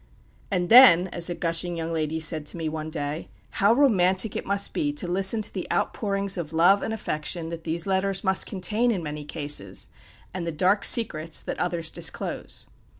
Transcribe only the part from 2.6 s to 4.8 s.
one day, "how romantic it must